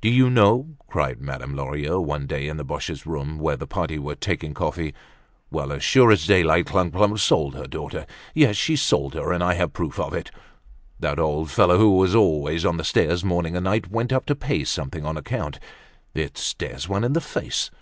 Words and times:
"Do 0.00 0.08
you 0.08 0.30
know," 0.30 0.76
cried 0.86 1.20
Madame 1.20 1.56
Lorilleux, 1.56 2.00
one 2.00 2.28
day 2.28 2.46
in 2.46 2.58
the 2.58 2.64
Boches' 2.64 3.06
room, 3.06 3.38
where 3.40 3.56
the 3.56 3.66
party 3.66 3.98
were 3.98 4.14
taking 4.14 4.54
coffee; 4.54 4.94
"well, 5.50 5.72
as 5.72 5.82
sure 5.82 6.12
as 6.12 6.28
daylight, 6.28 6.66
Clump 6.66 6.94
clump 6.94 7.18
sold 7.18 7.56
her 7.56 7.66
daughter. 7.66 8.06
Yes 8.34 8.54
she 8.54 8.76
sold 8.76 9.14
her, 9.14 9.32
and 9.32 9.42
I 9.42 9.54
have 9.54 9.72
proof 9.72 9.98
of 9.98 10.14
it! 10.14 10.30
That 11.00 11.18
old 11.18 11.50
fellow, 11.50 11.76
who 11.76 11.96
was 11.96 12.14
always 12.14 12.64
on 12.64 12.76
the 12.76 12.84
stairs 12.84 13.24
morning 13.24 13.56
and 13.56 13.64
night, 13.64 13.90
went 13.90 14.12
up 14.12 14.26
to 14.26 14.36
pay 14.36 14.62
something 14.62 15.04
on 15.04 15.16
account. 15.16 15.58
It 16.14 16.38
stares 16.38 16.88
one 16.88 17.02
in 17.02 17.12
the 17.14 17.20
face. 17.20 17.72